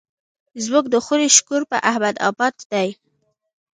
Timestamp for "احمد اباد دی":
1.89-2.89